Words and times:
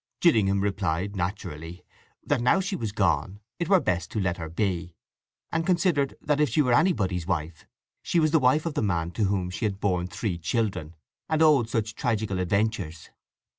Gillingham 0.19 0.61
replied, 0.61 1.15
naturally, 1.15 1.83
that 2.25 2.41
now 2.41 2.59
she 2.59 2.75
was 2.75 2.91
gone 2.91 3.39
it 3.59 3.69
were 3.69 3.79
best 3.79 4.09
to 4.09 4.19
let 4.19 4.37
her 4.37 4.49
be, 4.49 4.95
and 5.51 5.63
considered 5.63 6.15
that 6.23 6.39
if 6.41 6.49
she 6.49 6.63
were 6.63 6.73
anybody's 6.73 7.27
wife 7.27 7.67
she 8.01 8.19
was 8.19 8.31
the 8.31 8.39
wife 8.39 8.65
of 8.65 8.73
the 8.73 8.81
man 8.81 9.11
to 9.11 9.25
whom 9.25 9.51
she 9.51 9.65
had 9.65 9.79
borne 9.79 10.07
three 10.07 10.39
children 10.39 10.95
and 11.29 11.43
owed 11.43 11.69
such 11.69 11.93
tragical 11.93 12.39
adventures. 12.39 13.11